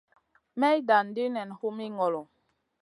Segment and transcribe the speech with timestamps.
[0.59, 2.21] May dan ɗi nen humi ŋolo.